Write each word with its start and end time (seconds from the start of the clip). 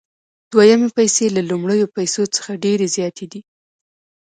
دویمې 0.51 0.89
پیسې 0.97 1.25
له 1.35 1.41
لومړیو 1.49 1.91
پیسو 1.97 2.23
څخه 2.35 2.59
ډېرې 2.63 2.87
زیاتې 2.95 3.25
دي 3.31 3.41